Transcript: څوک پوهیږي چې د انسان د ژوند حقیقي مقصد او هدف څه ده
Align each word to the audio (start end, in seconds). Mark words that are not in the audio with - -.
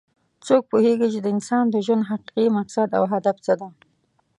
څوک 0.47 0.63
پوهیږي 0.71 1.07
چې 1.13 1.19
د 1.21 1.27
انسان 1.35 1.63
د 1.69 1.75
ژوند 1.85 2.07
حقیقي 2.09 2.47
مقصد 2.57 2.87
او 2.97 3.03
هدف 3.13 3.37
څه 3.45 3.53
ده 3.59 3.67